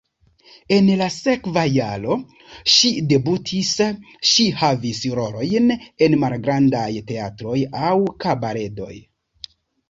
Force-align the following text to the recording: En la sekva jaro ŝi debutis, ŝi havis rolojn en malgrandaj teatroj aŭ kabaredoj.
En 0.75 0.87
la 0.99 1.07
sekva 1.15 1.65
jaro 1.73 2.15
ŝi 2.75 2.89
debutis, 3.11 3.69
ŝi 4.31 4.47
havis 4.63 5.03
rolojn 5.21 5.69
en 6.07 6.17
malgrandaj 6.25 6.89
teatroj 7.13 7.61
aŭ 7.91 7.95
kabaredoj. 8.25 8.91